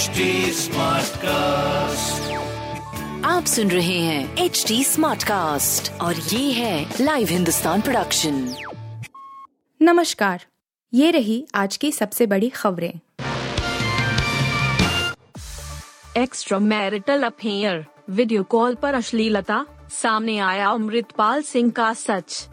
HD 0.00 0.32
cast 1.16 2.32
आप 3.26 3.44
सुन 3.44 3.70
रहे 3.70 3.98
हैं 3.98 4.36
एच 4.36 4.64
डी 4.68 4.84
स्मार्ट 4.84 5.22
कास्ट 5.22 5.92
और 5.92 6.14
ये 6.14 6.52
है 6.52 6.94
लाइव 7.00 7.28
हिंदुस्तान 7.28 7.80
प्रोडक्शन 7.80 8.54
नमस्कार। 9.82 10.44
ये 10.94 11.10
रही 11.10 11.46
आज 11.54 11.76
की 11.76 11.92
सबसे 11.92 12.26
बड़ी 12.26 12.48
खबरें। 12.48 13.00
Extra 16.16 16.58
marital 16.58 17.22
affair 17.22 17.86
video 18.10 18.42
call 18.42 18.74
पर 18.74 18.94
अश्लीलता। 18.94 19.66
सामने 19.92 20.38
आया 20.38 20.68
अमृतपाल 20.68 21.42
सिंह 21.42 21.70
का 21.70 21.92
सच। 21.94 22.48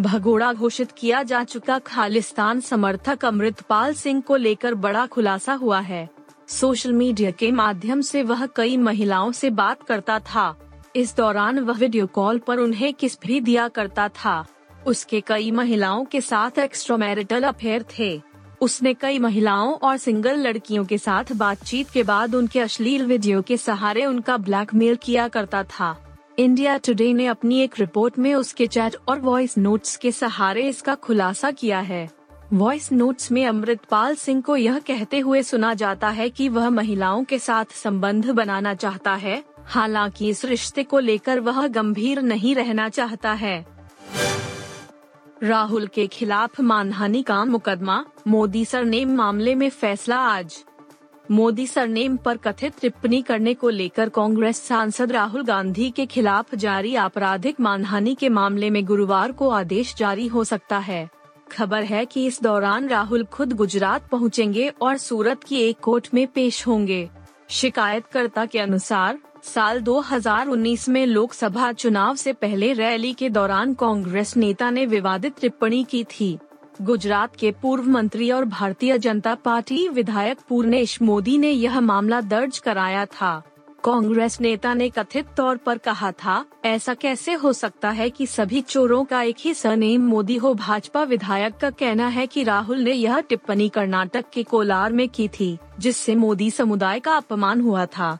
भगोड़ा 0.00 0.52
घोषित 0.52 0.92
किया 0.92 1.22
जा 1.22 1.44
चुका 1.44 1.78
खालिस्तान 1.78 2.60
समर्थक 2.60 3.24
अमृतपाल 3.24 3.94
सिंह 3.94 4.20
को 4.20 4.36
लेकर 4.36 4.74
बड़ा 4.74 5.06
खुलासा 5.06 5.52
हुआ 5.52 5.80
है। 5.80 6.23
सोशल 6.48 6.92
मीडिया 6.92 7.30
के 7.30 7.50
माध्यम 7.52 8.00
से 8.00 8.22
वह 8.22 8.46
कई 8.46 8.76
महिलाओं 8.76 9.32
से 9.32 9.50
बात 9.50 9.82
करता 9.82 10.18
था। 10.18 10.54
इस 10.96 11.16
दौरान 11.16 11.58
वह 11.58 11.78
वीडियो 11.78 12.06
कॉल 12.06 12.38
पर 12.38 12.58
उन्हें 12.58 12.94
किस 12.94 13.18
भी 13.20 13.40
दिया 13.40 13.68
करता 13.68 14.08
था। 14.08 14.46
उसके 14.86 15.20
कई 15.20 15.50
महिलाओं 15.50 16.04
के 16.04 16.20
साथ 16.20 16.58
एक्स्ट्रा 16.58 16.96
मैरिटल 16.96 17.42
अफेयर 17.42 17.84
थे। 17.98 18.20
उसने 18.60 18.94
कई 18.94 19.18
महिलाओं 19.18 19.72
और 19.72 19.96
सिंगल 19.96 20.38
लड़कियों 20.38 20.84
के 20.84 20.98
साथ 20.98 21.32
बातचीत 21.32 21.90
के 21.90 22.02
बाद 22.02 22.34
उनके 22.34 22.60
अश्लील 22.60 23.06
वीडियो 23.06 23.42
के 23.42 23.56
सहारे 23.56 24.04
उनका 24.04 24.36
ब्लैकमेल 24.36 24.96
किया 24.96 25.28
करता 25.28 25.62
था। 25.62 25.96
इंडिया 26.38 26.76
टुडे 26.76 27.12
ने 27.12 27.26
अपनी 27.26 27.60
एक 27.60 27.74
रिपोर्ट 27.80 28.18
में 28.18 28.34
उसके 28.34 28.66
चैट 28.66 28.96
और 29.08 29.20
वॉइस 29.20 29.58
नोट्स 29.58 29.96
के 29.96 30.12
सहारे 30.12 30.68
इसका 30.68 30.94
खुलासा 30.94 31.50
किया 31.50 31.80
है। 31.80 32.10
वॉइस 32.54 32.92
नोट्स 32.92 33.32
में 33.32 33.46
अमृतपाल 33.46 34.14
सिंह 34.14 34.42
को 34.42 34.56
यह 34.56 34.78
कहते 34.78 35.18
हुए 35.18 35.42
सुना 35.42 35.74
जाता 35.74 36.08
है 36.08 36.30
कि 36.30 36.48
वह 36.48 36.70
महिलाओं 36.70 37.24
के 37.24 37.38
साथ 37.38 37.64
संबंध 37.72 38.30
बनाना 38.30 38.74
चाहता 38.74 39.14
है, 39.14 39.44
हालाँकि 39.66 40.28
इस 40.28 40.44
रिश्ते 40.44 40.82
को 40.82 40.98
लेकर 40.98 41.40
वह 41.40 41.66
गंभीर 41.66 42.22
नहीं 42.22 42.54
रहना 42.54 42.88
चाहता 42.88 43.32
है। 43.32 43.66
राहुल 45.42 45.86
के 45.86 46.06
खिलाफ 46.06 46.60
मानहानि 46.60 47.22
का 47.22 47.44
मुकदमा, 47.44 48.04
मोदी 48.28 48.64
सरनेम 48.64 49.14
मामले 49.14 49.54
में 49.54 49.68
फैसला 49.70 50.16
आज। 50.16 50.64
मोदी 51.30 51.66
सरनेम 51.66 52.16
पर 52.16 52.36
कथित 52.36 52.72
टिप्पणी 52.80 53.22
करने 53.22 53.54
को 53.54 53.68
लेकर 53.68 54.08
कांग्रेस 54.08 54.62
सांसद 54.62 55.12
राहुल 55.12 55.42
गांधी 55.42 55.90
के 55.90 56.06
खिलाफ 56.06 56.54
जारी 56.54 56.94
आपराधिक 56.94 57.60
मानहानि 57.60 58.14
के 58.14 58.28
मामले 58.28 58.70
में 58.70 58.84
गुरुवार 58.84 59.32
को 59.32 59.48
आदेश 59.48 59.94
जारी 59.94 60.26
हो 60.26 60.44
सकता 60.44 60.78
है। 60.78 61.23
खबर 61.54 61.84
है 61.84 62.04
कि 62.06 62.26
इस 62.26 62.42
दौरान 62.42 62.88
राहुल 62.88 63.24
खुद 63.24 63.52
गुजरात 63.52 64.08
पहुँचेंगे 64.08 64.68
और 64.82 64.96
सूरत 64.96 65.44
की 65.44 65.56
एक 65.56 65.78
कोर्ट 65.82 66.08
में 66.14 66.26
पेश 66.26 66.66
होंगे। 66.66 67.08
शिकायतकर्ता 67.50 68.46
के 68.46 68.58
अनुसार, 68.58 69.18
साल 69.42 69.80
2019 69.80 70.88
में 70.88 71.06
लोकसभा 71.06 71.72
चुनाव 71.72 72.16
से 72.16 72.32
पहले 72.32 72.72
रैली 72.72 73.12
के 73.12 73.30
दौरान 73.30 73.74
कांग्रेस 73.74 74.36
नेता 74.36 74.70
ने 74.70 74.86
विवादित 74.86 75.34
टिप्पणी 75.40 75.84
की 75.84 76.04
थी। 76.04 76.38
गुजरात 76.82 77.36
के 77.36 77.50
पूर्व 77.62 77.84
मंत्री 77.84 78.30
और 78.30 78.44
भारतीय 78.44 78.98
जनता 78.98 79.34
पार्टी 79.34 79.88
विधायक 79.88 80.38
पूर्णेश 80.48 81.02
मोदी 81.02 81.38
ने 81.38 81.50
यह 81.50 81.80
मामला 81.80 82.20
दर्ज 82.20 82.58
कराया 82.58 83.04
था। 83.06 83.42
कांग्रेस 83.84 84.40
नेता 84.40 84.74
ने 84.74 84.88
कथित 84.90 85.26
तौर 85.36 85.56
पर 85.56 85.78
कहा 85.78 86.12
था, 86.12 86.44
ऐसा 86.64 86.94
कैसे 86.94 87.32
हो 87.32 87.52
सकता 87.52 87.90
है 87.90 88.10
कि 88.10 88.26
सभी 88.26 88.60
चोरों 88.60 89.04
का 89.04 89.22
एक 89.22 89.36
ही 89.38 89.54
सरनेम 89.54 90.06
मोदी 90.06 90.36
हो? 90.36 90.54
भाजपा 90.54 91.02
विधायक 91.02 91.56
का 91.56 91.70
कहना 91.70 92.06
है 92.06 92.26
कि 92.26 92.42
राहुल 92.42 92.78
ने 92.78 92.92
यह 92.92 93.20
टिप्पणी 93.20 93.68
कर्नाटक 93.68 94.24
के 94.32 94.42
कोलार 94.42 94.92
में 94.92 95.08
की 95.08 95.28
थी, 95.28 95.58
जिससे 95.78 96.14
मोदी 96.14 96.50
समुदाय 96.50 97.00
का 97.00 97.16
अपमान 97.16 97.60
हुआ 97.60 97.86
था। 97.86 98.18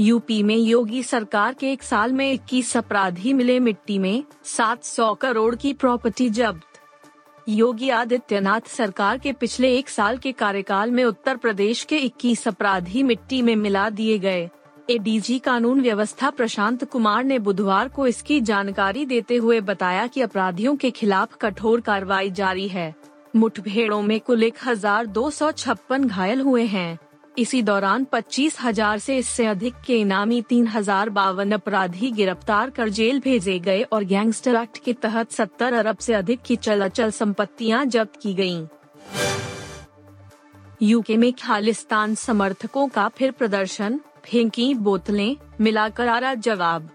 यूपी 0.00 0.42
में 0.42 0.56
योगी 0.56 1.02
सरकार 1.02 1.54
के 1.54 1.72
एक 1.72 1.82
साल 1.82 2.12
में 2.12 2.32
इक्कीस 2.32 2.76
अपराधी 2.76 3.32
मिले 3.32 3.60
मिट्टी 3.60 3.98
में 3.98 4.24
700 4.44 5.14
करोड़ 5.14 5.54
की 5.54 5.72
प्रॉपर्टी 5.72 6.30
जब्त 6.30 6.67
योगी 7.48 7.88
आदित्यनाथ 7.90 8.60
सरकार 8.68 9.18
के 9.18 9.32
पिछले 9.32 9.72
एक 9.76 9.88
साल 9.88 10.16
के 10.16 10.32
कार्यकाल 10.32 10.90
में 10.90 11.04
उत्तर 11.04 11.36
प्रदेश 11.36 11.84
के 11.84 11.98
21 11.98 12.46
अपराधी 12.48 13.02
मिट्टी 13.02 13.40
में 13.42 13.54
मिला 13.56 13.88
दिए 13.90 14.18
गए। 14.18 14.48
एडीजी 14.90 15.38
कानून 15.38 15.80
व्यवस्था 15.80 16.30
प्रशांत 16.30 16.84
कुमार 16.84 17.24
ने 17.24 17.38
बुधवार 17.38 17.88
को 17.88 18.06
इसकी 18.06 18.40
जानकारी 18.40 19.04
देते 19.06 19.36
हुए 19.36 19.60
बताया 19.60 20.06
कि 20.06 20.20
अपराधियों 20.20 20.76
के 20.76 20.90
खिलाफ 20.90 21.36
कठोर 21.36 21.80
कार्रवाई 21.80 22.30
जारी 22.30 22.68
है। 22.68 22.94
मुठभेड़ों 23.36 24.02
में 24.02 24.18
कुल 24.20 24.42
एक 24.42 24.58
हज़ार 24.64 25.06
दो 25.06 25.30
सौ 25.30 25.50
छप्पन 25.52 26.04
घायल 26.04 26.40
हुए 26.40 26.64
हैं। 26.64 26.98
इसी 27.38 27.60
दौरान 27.62 28.04
पच्चीस 28.04 28.56
हज़ार 28.60 28.98
से 28.98 29.16
इससे 29.18 29.44
अधिक 29.46 29.74
के 29.86 29.98
इनामी 30.00 30.40
तीन 30.42 30.66
हज़ार 30.66 31.10
बावन 31.10 31.52
अपराधी 31.52 32.10
गिरफ़्तार 32.10 32.70
कर 32.70 32.88
जेल 32.88 33.20
भेजे 33.20 33.58
गए 33.58 33.82
और 33.82 34.04
गैंगस्टर 34.04 34.56
एक्ट 34.56 34.78
के 34.84 34.92
तहत 34.92 35.30
सत्तर 35.32 35.72
अरब 35.72 35.98
से 35.98 36.14
अधिक 36.14 36.42
की 36.42 36.56
चल 36.56 36.84
अचल 36.84 37.10
संपत्तियाँ 37.10 37.84
जब्त 37.86 38.20
की 38.22 38.34
गई 38.34 38.66
यूके 40.82 41.16
में 41.16 41.32
खालिस्तान 41.32 42.14
समर्थकों 42.14 42.88
का 42.88 43.08
फिर 43.08 43.30
प्रदर्शन, 43.30 44.00
फेंकी 44.24 44.74
बोतलें, 44.74 45.36
मिलाकर 45.60 46.08
आ 46.08 46.34
जवाब। 46.34 46.90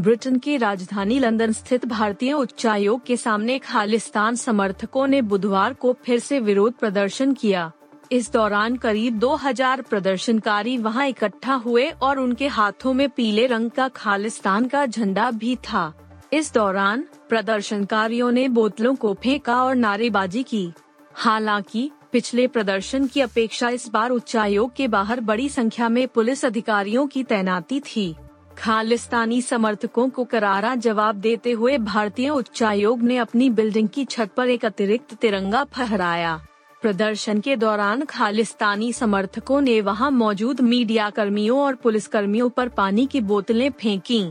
ब्रिटेन 0.00 0.38
की 0.38 0.56
राजधानी 0.56 1.18
लंदन 1.18 1.52
स्थित 1.52 1.86
भारतीय 1.86 2.32
उच्चायोग 2.32 3.04
के 3.06 3.16
सामने 3.16 3.58
खालिस्तान 3.58 4.34
समर्थकों 4.36 5.06
ने 5.06 5.22
बुधवार 5.22 5.72
को 5.74 5.96
फिर 6.04 6.18
से 6.18 6.40
विरोध 6.40 6.72
प्रदर्शन 6.72 7.32
किया। 7.32 7.70
इस 8.12 8.32
दौरान 8.32 8.76
करीब 8.76 9.18
2000 9.18 9.80
प्रदर्शनकारी 9.80 10.78
वहाँ 10.78 11.06
इकट्ठा 11.08 11.54
हुए 11.54 11.90
और 11.90 12.18
उनके 12.18 12.46
हाथों 12.46 12.92
में 12.92 13.10
पीले 13.10 13.46
रंग 13.46 13.70
का 13.70 13.88
खालिस्तान 13.88 14.68
का 14.68 14.86
झंडा 14.86 15.30
भी 15.30 15.56
था। 15.56 15.92
इस 16.32 16.54
दौरान 16.54 17.04
प्रदर्शनकारियों 17.28 18.32
ने 18.32 18.48
बोतलों 18.48 18.94
को 18.94 19.14
फेंका 19.14 19.64
और 19.64 19.74
नारेबाजी 19.74 20.42
की। 20.42 20.72
हालाँकि, 21.14 21.90
पिछले 22.12 22.46
प्रदर्शन 22.46 23.06
की 23.06 23.20
अपेक्षा 23.20 23.68
इस 23.68 23.88
बार 23.88 24.10
उच्चायोग 24.10 24.74
के 24.74 24.88
बाहर 24.88 25.20
बड़ी 25.20 25.48
संख्या 25.48 25.88
में 25.88 26.08
पुलिस 26.08 26.44
अधिकारियों 26.44 27.06
की 27.06 27.22
तैनाती 27.22 27.80
थी। 27.80 28.16
खालिस्तानी 28.58 29.42
समर्थकों 29.42 30.08
को 30.08 30.24
करारा 30.24 30.74
जवाब 30.74 31.14
देते 31.14 31.52
हुए 31.52 31.78
भारतीय 31.78 32.30
उच्चायोग 32.30 33.02
ने 33.02 33.16
अपनी 33.16 33.50
बिल्डिंग 33.50 33.88
की 33.88 34.04
छत 34.04 34.30
पर 34.36 34.48
एक 34.48 34.64
अतिरिक्त 34.64 35.14
तिरंगा 35.14 35.64
फहराया। 35.64 36.44
प्रदर्शन 36.82 37.40
के 37.40 37.56
दौरान 37.56 38.04
खालिस्तानी 38.04 38.92
समर्थकों 38.92 39.60
ने 39.60 39.80
वहाँ 39.80 40.10
मौजूद 40.10 40.60
मीडिया 40.60 41.10
कर्मियों 41.10 41.60
और 41.60 41.74
पुलिस 41.74 42.06
कर्मियों 42.06 42.48
पर 42.48 42.68
पानी 42.68 43.06
की 43.06 43.20
बोतलें 43.20 43.70
फेंकी। 43.70 44.22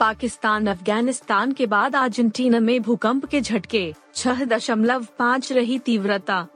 पाकिस्तान, 0.00 0.66
अफ़गानिस्तान 0.66 1.52
के 1.52 1.66
बाद 1.66 1.96
अर्जेंटीना 1.96 2.60
में 2.60 2.82
भूकंप 2.82 3.24
के 3.24 3.40
झटके, 3.40 3.94
छह 4.14 4.44
दशमलव 4.44 5.06
पाँच 5.18 5.52
रही 5.52 5.78
तीव्रता। 5.78 6.46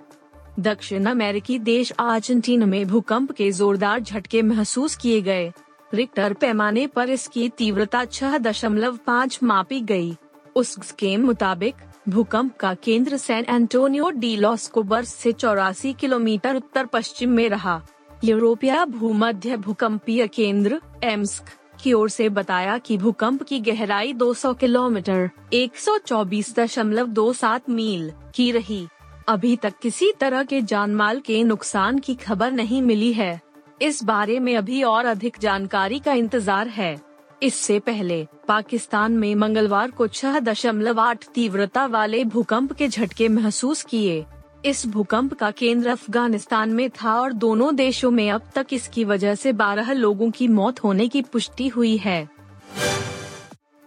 दक्षिण 0.60 1.04
अमेरिकी 1.04 1.58
देश 1.58 1.90
अर्जेंटीना 1.90 2.66
में 2.66 2.86
भूकंप 2.86 3.32
के 3.32 3.52
जोरदार 3.52 4.00
झटके 4.00 4.42
महसूस 4.42 4.96
किए 4.96 5.20
गए। 5.20 5.52
रिक्टर 5.94 6.32
पैमाने 6.32 6.86
पर 6.86 7.10
इसकी 7.10 7.48
तीव्रता 7.48 8.04
छह 8.04 8.38
दशमलव 8.38 8.98
पाँच 9.06 9.38
मापी 9.42 9.80
गई। 9.80 10.16
उस 10.56 10.92
के 10.92 11.16
मुताबिक, 11.16 11.74
भूकंप 12.08 12.56
का 12.56 12.74
केंद्र 12.74 13.16
San 13.16 13.44
Antonio 13.48 14.10
de 14.10 14.36
los 14.36 14.68
Cobres 14.68 15.14
से 15.14 15.32
चौरासी 15.32 15.92
किलोमीटर 15.92 16.56
उत्तर 16.56 16.86
पश्चिम 16.86 17.30
में 17.30 17.48
रहा। 17.48 17.82
यूरोपिया 18.24 18.84
भूमध्य 18.84 19.56
भूकंपीय 19.56 20.26
केंद्र, 20.26 20.80
एम्स्क, 21.04 21.44
की 21.82 21.92
ओर 21.92 22.08
से 22.08 22.28
बताया 22.28 22.78
कि 22.78 22.98
भूकंप 22.98 23.42
की 23.42 23.60
गहराई 23.60 24.12
200 24.12 24.54
किलोमीटर 24.54 25.30
124.27 25.52 27.60
मील 27.68 28.12
की 28.34 28.52
रही। 28.52 28.88
अभी 29.28 29.56
तक 29.56 29.72
किसी 29.82 30.12
तरह 30.20 30.42
के 30.42 30.62
जानमाल 30.62 31.20
के 31.20 31.44
नुकसान 31.44 31.98
की 31.98 32.14
खबर 32.14 32.52
नहीं 32.52 32.82
मिली 32.82 33.12
है। 33.12 33.40
इस 33.82 34.04
बारे 34.04 34.40
में 34.40 34.56
अभी 34.56 34.82
और 34.82 35.06
अधिक 35.06 35.36
जानकारी 35.40 35.98
का 35.98 36.12
इंतज़ार 36.12 36.68
है। 36.68 37.13
इससे 37.44 37.78
पहले 37.78 38.26
पाकिस्तान 38.48 39.12
में 39.12 39.34
मंगलवार 39.34 39.90
को 39.90 40.06
छह 40.06 40.38
दशमलव 40.38 41.00
आठ 41.00 41.24
तीव्रता 41.34 41.86
वाले 41.86 42.24
भूकंप 42.24 42.72
के 42.72 42.88
झटके 42.88 43.28
महसूस 43.28 43.82
किए। 43.82 44.24
इस 44.64 44.86
भूकंप 44.86 45.34
का 45.34 45.50
केंद्र 45.50 45.88
अफ़गानिस्तान 45.88 46.70
में 46.70 46.90
था 46.90 47.20
और 47.20 47.32
दोनों 47.32 47.74
देशों 47.76 48.10
में 48.10 48.30
अब 48.30 48.42
तक 48.54 48.66
इसकी 48.72 49.04
वजह 49.04 49.34
से 49.34 49.52
12 49.52 49.92
लोगों 49.92 50.30
की 50.30 50.48
मौत 50.48 50.84
होने 50.84 51.08
की 51.08 51.22
पुष्टि 51.22 51.68
हुई 51.68 51.96
है। 51.96 52.28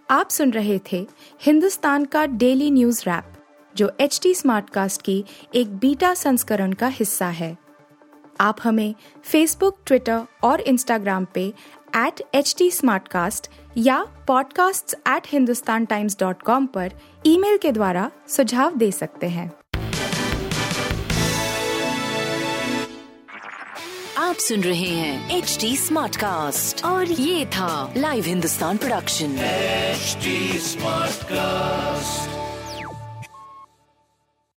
आप 0.09 0.29
सुन 0.29 0.51
रहे 0.51 0.79
थे 0.91 1.07
हिंदुस्तान 1.41 2.05
का 2.05 2.25
डेली 2.25 2.71
न्यूज़ 2.71 3.03
रैप, 3.07 3.33
जो 3.75 3.91
एच 3.99 4.19
टी 4.23 4.33
स्मार्ट 4.33 4.69
कास्ट 4.69 5.01
की 5.01 5.23
एक 5.55 5.77
बीटा 5.77 6.13
संस्करण 6.13 6.73
का 6.73 6.87
हिस्सा 6.87 7.27
है। 7.27 7.57
आप 8.39 8.57
हमें 8.63 8.95
फेसबुक 9.23 9.77
ट्विटर 9.85 10.21
और 10.43 10.61
इंस्टाग्राम 10.61 11.25
पे 11.33 11.53
एट 11.95 12.21
एच 12.35 12.55
टी 12.57 12.71
या 13.77 14.05
podcasts@hindustantimes.com 14.29 16.67
पर 16.67 16.91
ईमेल 17.25 17.57
के 17.57 17.71
द्वारा 17.71 18.11
सुझाव 18.29 18.75
दे 18.75 18.91
सकते 18.91 19.27
हैं 19.27 19.51
आप 24.17 24.35
सुन 24.35 24.61
रहे 24.61 24.79
हैं 24.79 25.37
एच 25.37 25.57
डी 25.61 25.77
स्मार्ट 25.77 26.15
कास्ट 26.15 26.85
और 26.85 27.05
ये 27.05 27.45
था 27.45 27.93
live 27.97 28.23
Hindustan 28.23 28.77
production 28.77 29.37
HD 29.97 30.63
Smartcast. 30.63 32.46